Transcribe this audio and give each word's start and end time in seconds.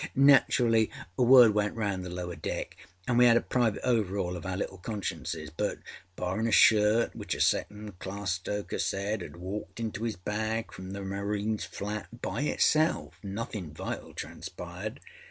Naturally, 0.15 0.89
word 1.15 1.53
went 1.53 1.75
round 1.75 2.03
the 2.03 2.09
lower 2.09 2.35
deck 2.35 2.75
anâ 3.07 3.19
we 3.19 3.25
had 3.25 3.37
a 3.37 3.41
private 3.41 3.83
overâaul 3.83 4.35
of 4.35 4.47
our 4.47 4.57
little 4.57 4.79
consciences. 4.79 5.51
But, 5.55 5.77
barrinâ 6.17 6.47
a 6.47 6.51
shirt 6.51 7.15
which 7.15 7.35
a 7.35 7.39
second 7.39 7.99
class 7.99 8.31
stoker 8.31 8.79
said 8.79 9.19
âad 9.21 9.35
walked 9.35 9.79
into 9.79 10.01
âis 10.01 10.15
bag 10.15 10.71
from 10.73 10.93
the 10.93 11.01
marines 11.01 11.65
flat 11.65 12.19
by 12.19 12.41
itself, 12.41 13.19
nothinâ 13.23 13.73
vital 13.73 14.15
transpired. 14.15 15.01